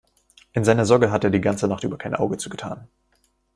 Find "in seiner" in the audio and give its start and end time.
0.53-0.85